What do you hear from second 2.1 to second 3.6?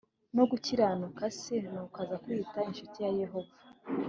kwitwa incuti ya Yehova